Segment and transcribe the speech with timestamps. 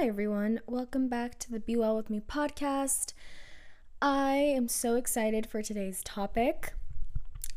[0.00, 0.60] Hi, everyone.
[0.66, 3.12] Welcome back to the Be Well With Me podcast.
[4.00, 6.72] I am so excited for today's topic.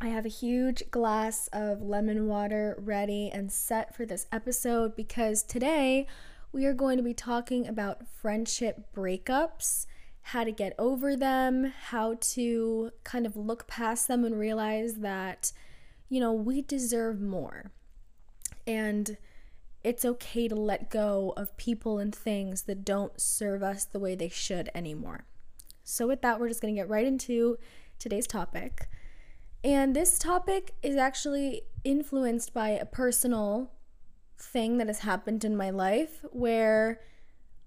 [0.02, 5.42] I have a huge glass of lemon water ready and set for this episode because
[5.42, 6.06] today
[6.52, 9.86] we are going to be talking about friendship breakups,
[10.24, 15.54] how to get over them, how to kind of look past them and realize that,
[16.10, 17.72] you know, we deserve more.
[18.68, 19.16] And
[19.84, 24.16] it's okay to let go of people and things that don't serve us the way
[24.16, 25.26] they should anymore.
[25.84, 27.58] So, with that, we're just going to get right into
[28.00, 28.88] today's topic.
[29.64, 33.72] And this topic is actually influenced by a personal
[34.38, 37.00] thing that has happened in my life where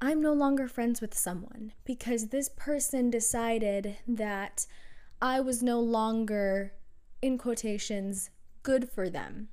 [0.01, 4.67] I'm no longer friends with someone because this person decided that
[5.23, 6.73] I was no longer,
[7.23, 8.29] in quotations,
[8.63, 9.49] good for them.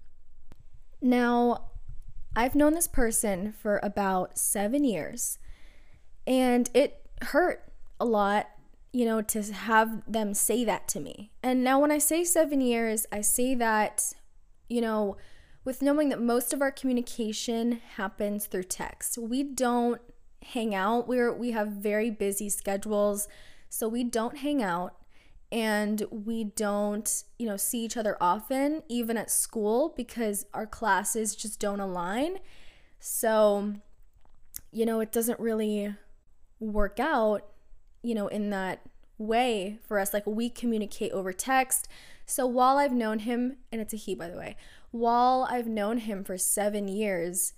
[1.01, 1.69] Now,
[2.35, 5.37] I've known this person for about seven years,
[6.25, 8.49] and it hurt a lot,
[8.91, 11.31] you know, to have them say that to me.
[11.43, 14.13] And now, when I say seven years, I say that,
[14.67, 15.17] you know,
[15.63, 19.17] with knowing that most of our communication happens through text.
[19.17, 20.01] We don't
[20.41, 21.07] hang out.
[21.07, 23.27] We're we have very busy schedules,
[23.69, 24.95] so we don't hang out
[25.53, 31.35] and we don't, you know, see each other often, even at school, because our classes
[31.35, 32.39] just don't align.
[32.99, 33.75] So,
[34.71, 35.93] you know, it doesn't really
[36.59, 37.45] work out,
[38.01, 38.81] you know, in that
[39.19, 40.11] way for us.
[40.11, 41.87] Like, we communicate over text.
[42.25, 44.55] So, while I've known him, and it's a he, by the way,
[44.89, 47.53] while I've known him for seven years,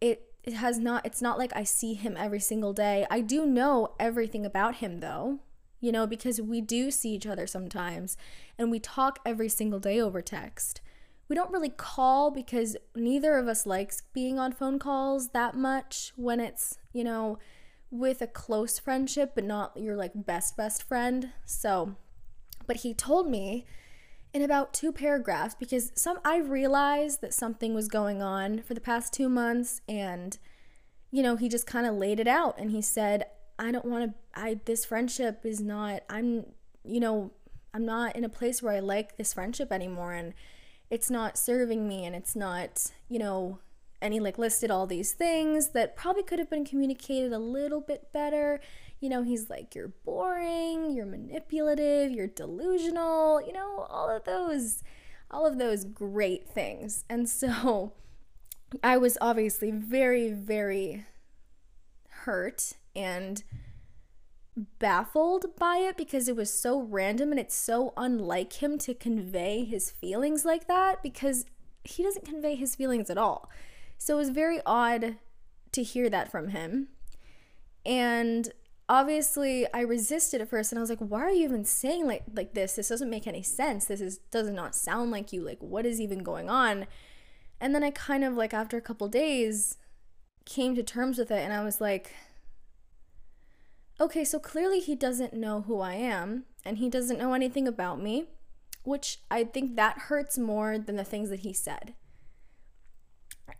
[0.00, 3.06] it it has not it's not like I see him every single day.
[3.08, 5.38] I do know everything about him though
[5.80, 8.16] you know, because we do see each other sometimes
[8.58, 10.80] and we talk every single day over text.
[11.28, 16.12] We don't really call because neither of us likes being on phone calls that much
[16.16, 17.38] when it's, you know,
[17.90, 21.32] with a close friendship, but not your like best, best friend.
[21.44, 21.96] So,
[22.66, 23.66] but he told me
[24.32, 28.80] in about two paragraphs because some I realized that something was going on for the
[28.80, 30.38] past 2 months and
[31.10, 33.24] you know, he just kind of laid it out and he said,
[33.58, 36.46] I don't want to I this friendship is not I'm
[36.84, 37.32] you know
[37.74, 40.34] I'm not in a place where I like this friendship anymore and
[40.90, 43.58] it's not serving me and it's not, you know,
[44.00, 47.80] and he like listed all these things that probably could have been communicated a little
[47.80, 48.60] bit better.
[49.00, 54.82] You know, he's like, you're boring, you're manipulative, you're delusional, you know, all of those,
[55.30, 57.04] all of those great things.
[57.08, 57.92] And so
[58.82, 61.04] I was obviously very, very
[62.08, 63.42] hurt and
[64.78, 69.64] baffled by it because it was so random and it's so unlike him to convey
[69.64, 71.44] his feelings like that because
[71.84, 73.50] he doesn't convey his feelings at all.
[73.98, 75.16] So it was very odd
[75.72, 76.88] to hear that from him.
[77.84, 78.52] And
[78.88, 82.24] obviously I resisted at first and I was like, why are you even saying like
[82.34, 82.74] like this?
[82.74, 83.84] This doesn't make any sense.
[83.84, 85.42] This is does not sound like you.
[85.42, 86.86] Like what is even going on?
[87.60, 89.76] And then I kind of like after a couple days
[90.44, 92.14] came to terms with it and I was like,
[94.00, 98.00] okay, so clearly he doesn't know who I am and he doesn't know anything about
[98.00, 98.26] me,
[98.82, 101.94] which I think that hurts more than the things that he said.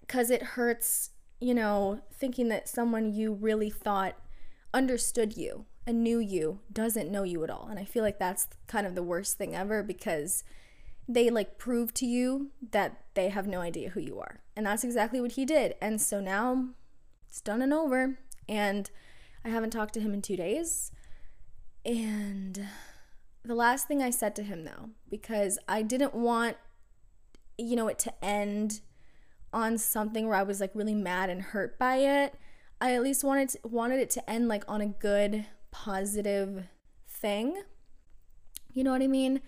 [0.01, 1.11] Because it hurts,
[1.41, 4.17] you know, thinking that someone you really thought
[4.73, 7.67] understood you and knew you doesn't know you at all.
[7.69, 10.45] And I feel like that's kind of the worst thing ever because
[11.09, 14.41] they like prove to you that they have no idea who you are.
[14.55, 15.75] And that's exactly what he did.
[15.81, 16.69] And so now
[17.27, 18.19] it's done and over.
[18.47, 18.91] And
[19.45, 20.93] I haven't talked to him in two days.
[21.85, 22.67] And
[23.45, 26.57] the last thing I said to him, though, because I didn't want,
[27.57, 28.81] you know, it to end
[29.53, 32.35] on something where I was like really mad and hurt by it.
[32.81, 36.65] I at least wanted to, wanted it to end like on a good, positive
[37.09, 37.63] thing.
[38.73, 39.41] You know what I mean?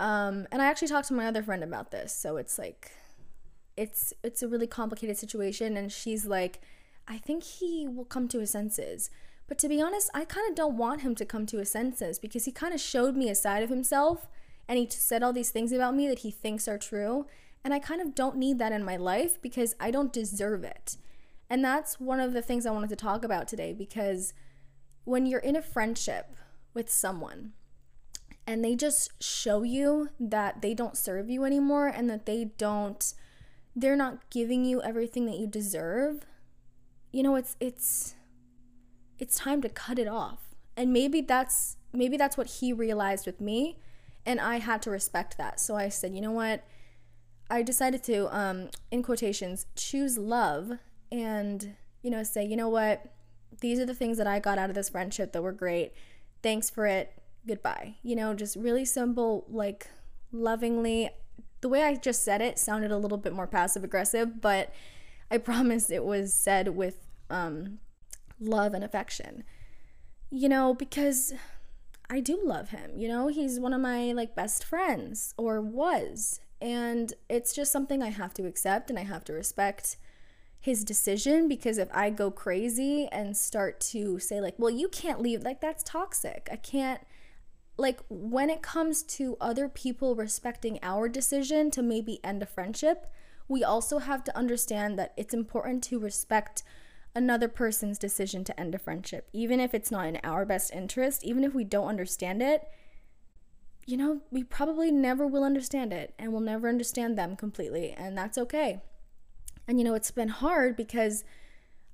[0.00, 2.90] Um, and I actually talked to my other friend about this, so it's like,
[3.76, 6.60] it's it's a really complicated situation, and she's like,
[7.06, 9.10] I think he will come to his senses.
[9.46, 12.18] But to be honest, I kind of don't want him to come to his senses
[12.18, 14.26] because he kind of showed me a side of himself
[14.68, 17.26] and he said all these things about me that he thinks are true.
[17.62, 20.96] And I kind of don't need that in my life because I don't deserve it.
[21.50, 24.32] And that's one of the things I wanted to talk about today because
[25.04, 26.34] when you're in a friendship
[26.72, 27.52] with someone
[28.46, 33.12] and they just show you that they don't serve you anymore and that they don't,
[33.76, 36.24] they're not giving you everything that you deserve
[37.14, 38.14] you know it's it's
[39.18, 43.40] it's time to cut it off and maybe that's maybe that's what he realized with
[43.40, 43.78] me
[44.26, 46.64] and i had to respect that so i said you know what
[47.48, 50.72] i decided to um in quotations choose love
[51.12, 53.06] and you know, say, you know what,
[53.60, 55.94] these are the things that I got out of this friendship that were great.
[56.42, 57.14] Thanks for it.
[57.48, 57.96] Goodbye.
[58.02, 59.88] You know, just really simple, like
[60.30, 61.08] lovingly.
[61.62, 64.70] The way I just said it sounded a little bit more passive aggressive, but
[65.30, 66.98] I promise it was said with
[67.30, 67.78] um,
[68.40, 69.44] love and affection.
[70.30, 71.32] You know, because
[72.10, 72.92] I do love him.
[72.96, 76.40] You know, he's one of my like best friends or was.
[76.60, 79.96] And it's just something I have to accept and I have to respect
[80.64, 85.20] his decision because if I go crazy and start to say, like, well, you can't
[85.20, 86.48] leave, like, that's toxic.
[86.50, 87.02] I can't,
[87.76, 93.12] like, when it comes to other people respecting our decision to maybe end a friendship,
[93.48, 96.62] we also have to understand that it's important to respect
[97.14, 101.22] another person's decision to end a friendship, even if it's not in our best interest,
[101.24, 102.66] even if we don't understand it.
[103.86, 108.16] You know, we probably never will understand it and we'll never understand them completely, and
[108.16, 108.80] that's okay.
[109.68, 111.24] And, you know, it's been hard because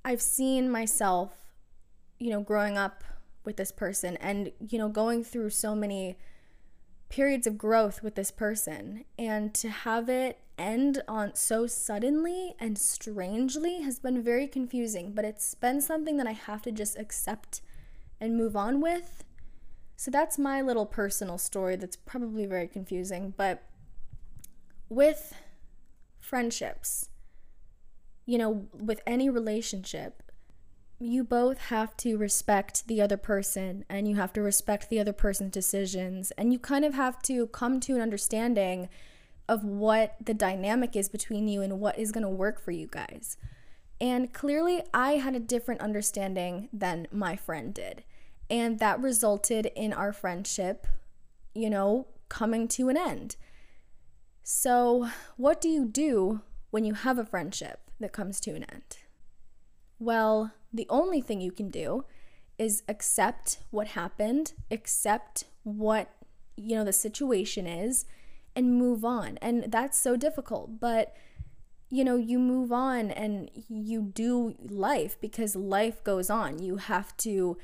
[0.03, 1.31] I've seen myself,
[2.17, 3.03] you know, growing up
[3.45, 6.17] with this person and, you know, going through so many
[7.11, 9.05] periods of growth with this person.
[9.19, 15.25] And to have it end on so suddenly and strangely has been very confusing, but
[15.25, 17.61] it's been something that I have to just accept
[18.19, 19.23] and move on with.
[19.97, 23.63] So that's my little personal story that's probably very confusing, but
[24.89, 25.35] with
[26.19, 27.09] friendships,
[28.25, 30.30] you know, with any relationship,
[31.01, 35.13] you both have to respect the other person and you have to respect the other
[35.13, 38.89] person's decisions and you kind of have to come to an understanding
[39.49, 42.87] of what the dynamic is between you and what is going to work for you
[42.87, 43.37] guys.
[43.99, 48.03] And clearly, I had a different understanding than my friend did.
[48.49, 50.87] And that resulted in our friendship,
[51.53, 53.35] you know, coming to an end.
[54.43, 57.91] So, what do you do when you have a friendship?
[58.01, 58.97] that comes to an end?
[59.99, 62.05] Well, the only thing you can do
[62.57, 66.09] is accept what happened, accept what,
[66.55, 68.05] you know, the situation is,
[68.55, 69.37] and move on.
[69.41, 71.15] And that's so difficult, but
[71.93, 76.57] you know, you move on and you do life because life goes on.
[76.59, 77.57] You have to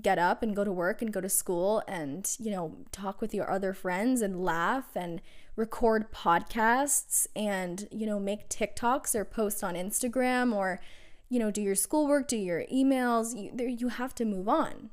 [0.00, 3.34] get up and go to work and go to school and, you know, talk with
[3.34, 5.20] your other friends and laugh and
[5.56, 10.80] record podcasts and, you know, make TikToks or post on Instagram or,
[11.28, 13.36] you know, do your schoolwork, do your emails.
[13.36, 14.90] You, there, you have to move on.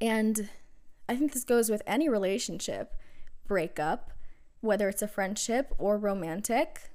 [0.00, 0.48] And
[1.08, 2.94] I think this goes with any relationship
[3.46, 4.12] breakup,
[4.60, 6.90] whether it's a friendship or romantic.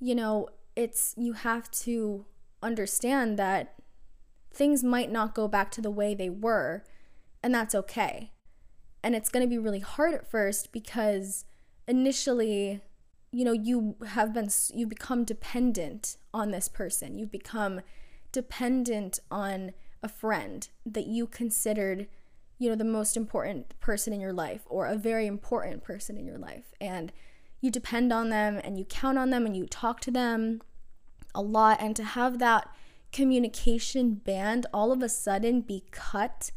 [0.00, 2.24] You know, it's you have to
[2.62, 3.74] understand that
[4.52, 6.84] things might not go back to the way they were,
[7.42, 8.32] and that's okay.
[9.02, 11.44] And it's going to be really hard at first because
[11.88, 12.80] initially
[13.32, 17.18] you know you have been you've become dependent on this person.
[17.18, 17.80] You've become
[18.30, 22.08] dependent on a friend that you considered
[22.58, 26.26] you know the most important person in your life or a very important person in
[26.26, 26.72] your life.
[26.80, 27.12] And
[27.60, 30.60] you depend on them and you count on them and you talk to them
[31.34, 31.80] a lot.
[31.80, 32.68] And to have that
[33.12, 36.50] communication band all of a sudden be cut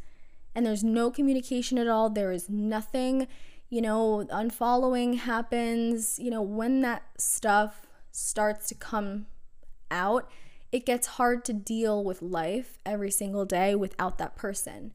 [0.54, 3.28] and there's no communication at all there is nothing
[3.68, 9.26] you know, unfollowing happens, you know, when that stuff starts to come
[9.90, 10.30] out,
[10.72, 14.92] it gets hard to deal with life every single day without that person.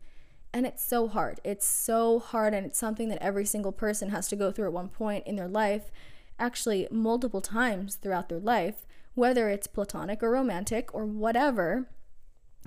[0.53, 1.39] And it's so hard.
[1.43, 4.73] It's so hard, and it's something that every single person has to go through at
[4.73, 5.91] one point in their life,
[6.37, 11.89] actually, multiple times throughout their life, whether it's platonic or romantic or whatever.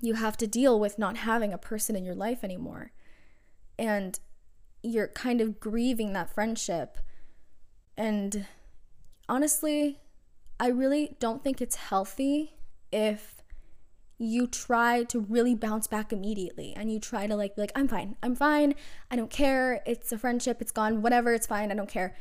[0.01, 2.93] You have to deal with not having a person in your life anymore.
[3.79, 4.19] And
[4.85, 6.99] you're kind of grieving that friendship.
[7.97, 8.47] And
[9.29, 10.01] honestly,
[10.61, 12.57] I really don't think it's healthy
[12.93, 13.43] if
[14.19, 17.89] you try to really bounce back immediately and you try to like be like I'm
[17.89, 18.17] fine.
[18.23, 18.75] I'm fine.
[19.11, 19.83] I don't care.
[19.87, 20.61] It's a friendship.
[20.61, 21.03] It's gone.
[21.03, 21.33] Whatever.
[21.33, 21.73] It's fine.
[21.73, 22.15] I don't care.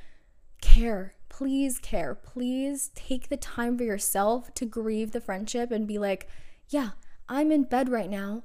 [0.62, 1.14] Care.
[1.30, 2.16] Please care.
[2.16, 6.28] Please take the time for yourself to grieve the friendship and be like,
[6.70, 6.92] "Yeah,
[7.28, 8.44] I'm in bed right now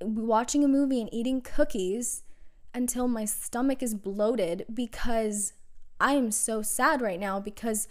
[0.00, 2.22] watching a movie and eating cookies
[2.74, 5.52] until my stomach is bloated because
[6.00, 7.88] I am so sad right now because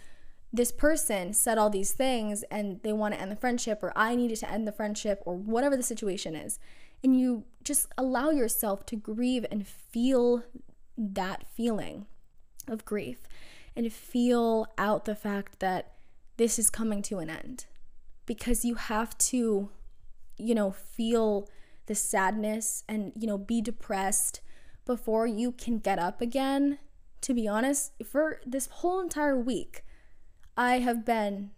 [0.52, 4.16] this person said all these things and they want to end the friendship or I
[4.16, 6.58] needed to end the friendship or whatever the situation is.
[7.04, 10.42] And you just allow yourself to grieve and feel
[10.98, 12.06] that feeling
[12.66, 13.18] of grief
[13.76, 15.92] and feel out the fact that
[16.36, 17.66] this is coming to an end
[18.26, 19.70] because you have to,
[20.36, 21.48] you know, feel
[21.86, 24.40] the sadness and, you know, be depressed
[24.90, 26.76] before you can get up again,
[27.20, 29.84] to be honest, for this whole entire week,
[30.56, 31.52] I have been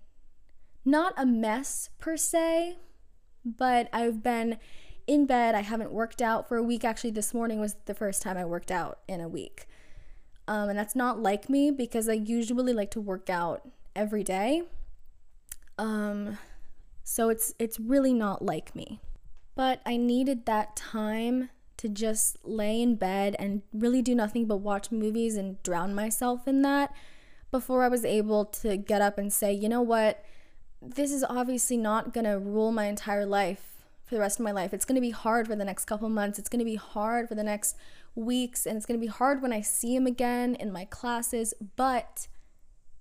[0.84, 2.76] not a mess per se,
[3.42, 4.58] but I've been
[5.06, 5.54] in bed.
[5.54, 6.84] I haven't worked out for a week.
[6.84, 9.66] Actually, this morning was the first time I worked out in a week.
[10.46, 14.64] Um, and that's not like me because I usually like to work out every day.
[15.78, 16.36] Um,
[17.02, 19.00] so it's it's really not like me.
[19.54, 21.48] But I needed that time
[21.82, 26.46] to just lay in bed and really do nothing but watch movies and drown myself
[26.46, 26.94] in that
[27.50, 30.24] before I was able to get up and say, you know what,
[30.80, 34.52] this is obviously not going to rule my entire life for the rest of my
[34.52, 34.72] life.
[34.72, 36.38] It's going to be hard for the next couple months.
[36.38, 37.76] It's going to be hard for the next
[38.14, 41.52] weeks, and it's going to be hard when I see him again in my classes,
[41.74, 42.28] but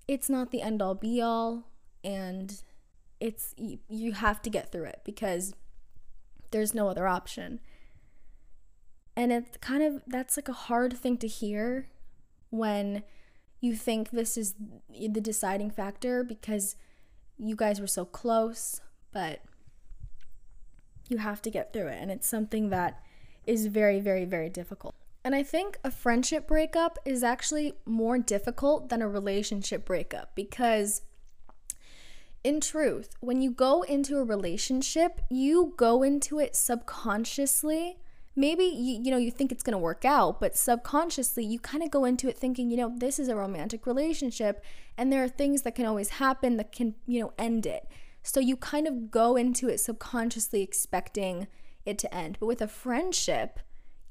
[0.08, 1.68] it's not the end all be all.
[2.04, 2.64] And
[3.20, 5.54] it's, you, you have to get through it because
[6.50, 7.60] there's no other option.
[9.16, 11.90] And it's kind of, that's like a hard thing to hear
[12.50, 13.04] when
[13.60, 14.56] you think this is
[14.90, 16.76] the deciding factor because
[17.38, 19.42] you guys were so close, but
[21.10, 21.98] you have to get through it.
[22.02, 23.04] And it's something that
[23.46, 24.96] is very, very, very difficult.
[25.24, 31.04] And I think a friendship breakup is actually more difficult than a relationship breakup because,
[32.44, 37.98] in truth, when you go into a relationship, you go into it subconsciously
[38.36, 41.84] maybe you, you know you think it's going to work out but subconsciously you kind
[41.84, 44.64] of go into it thinking you know this is a romantic relationship
[44.98, 47.88] and there are things that can always happen that can you know end it.
[48.24, 51.48] So you kind of go into it subconsciously expecting
[51.86, 52.38] it to end.
[52.40, 53.60] But with a friendship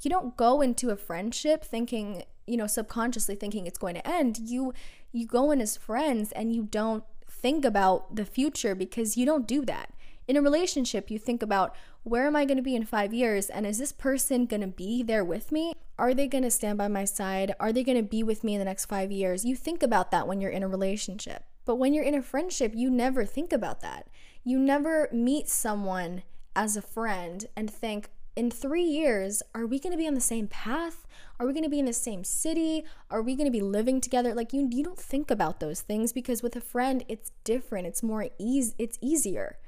[0.03, 4.39] you don't go into a friendship thinking you know subconsciously thinking it's going to end.
[4.39, 4.75] You
[5.13, 9.47] you go in as friends and you don't think about the future because you don't
[9.47, 9.95] do that
[10.31, 13.51] in a relationship, you think about where am I going to be in five years?
[13.51, 15.73] And is this person going to be there with me?
[15.99, 17.53] Are they going to stand by my side?
[17.59, 19.45] Are they going to be with me in the next five years?
[19.45, 21.47] You think about that when you're in a relationship.
[21.65, 24.07] But when you're in a friendship, you never think about that.
[24.45, 26.23] You never meet someone
[26.55, 30.21] as a friend and think, in three years, are we going to be on the
[30.21, 31.09] same path?
[31.41, 32.85] Are we going to be in the same city?
[33.11, 34.33] Are we going to be living together?
[34.33, 37.89] Like you, you don't think about those things because with a friend, it's different.
[37.89, 38.75] It's more easy.
[38.79, 39.59] It's easier.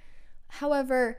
[0.56, 1.18] However,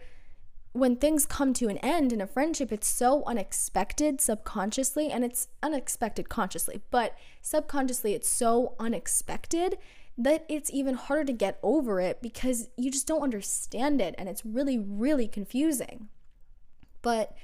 [0.73, 5.47] when things come to an end in a friendship, it's so unexpected subconsciously, and it's
[5.63, 9.79] unexpected consciously, but subconsciously, it's so unexpected
[10.19, 14.29] that it's even harder to get over it because you just don't understand it, and
[14.29, 16.09] it's really, really confusing.
[17.01, 17.35] But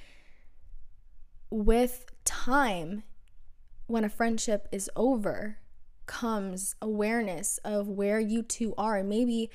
[1.50, 3.02] with time,
[3.88, 5.58] when a friendship is over,
[6.06, 9.50] comes awareness of where you two are, and maybe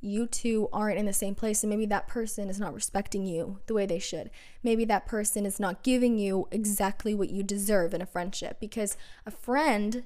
[0.00, 3.58] you two aren't in the same place and maybe that person is not respecting you
[3.66, 4.30] the way they should.
[4.62, 8.96] Maybe that person is not giving you exactly what you deserve in a friendship because
[9.26, 10.04] a friend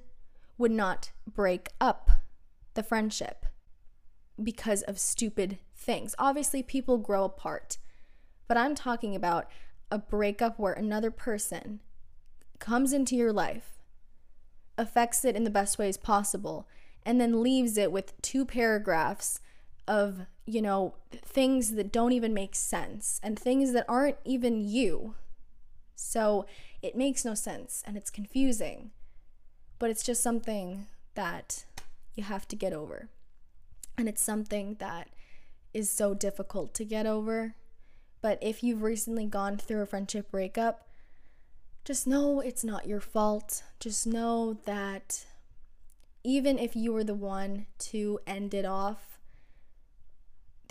[0.56, 2.10] would not break up
[2.74, 3.46] the friendship
[4.42, 6.14] because of stupid things.
[6.18, 7.78] Obviously, people grow apart,
[8.48, 9.50] but I'm talking about
[9.90, 11.80] a breakup where another person
[12.58, 13.80] comes into your life,
[14.78, 16.66] affects it in the best ways possible,
[17.04, 19.40] and then leaves it with two paragraphs
[19.86, 25.14] of, you know, things that don't even make sense and things that aren't even you.
[25.94, 26.46] So
[26.80, 28.90] it makes no sense and it's confusing,
[29.78, 31.64] but it's just something that
[32.14, 33.08] you have to get over.
[33.96, 35.08] And it's something that
[35.74, 37.54] is so difficult to get over.
[38.20, 40.88] But if you've recently gone through a friendship breakup,
[41.84, 43.64] just know it's not your fault.
[43.80, 45.26] Just know that
[46.22, 49.11] even if you were the one to end it off,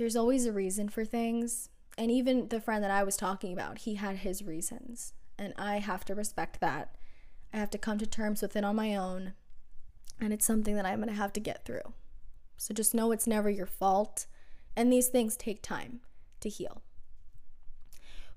[0.01, 1.69] there's always a reason for things.
[1.95, 5.13] And even the friend that I was talking about, he had his reasons.
[5.37, 6.95] And I have to respect that.
[7.53, 9.33] I have to come to terms with it on my own.
[10.19, 11.93] And it's something that I'm going to have to get through.
[12.57, 14.25] So just know it's never your fault.
[14.75, 15.99] And these things take time
[16.39, 16.81] to heal.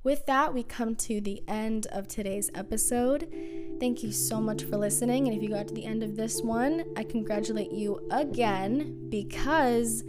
[0.02, 3.33] With that, we come to the end of today's episode.
[3.80, 5.28] Thank you so much for listening.
[5.28, 10.04] And if you got to the end of this one, I congratulate you again because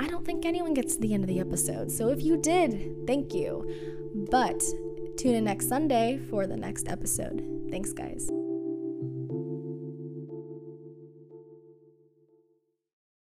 [0.00, 1.92] I don't think anyone gets to the end of the episode.
[1.92, 3.70] So if you did, thank you.
[4.30, 4.64] But
[5.18, 7.66] tune in next Sunday for the next episode.
[7.70, 8.30] Thanks, guys.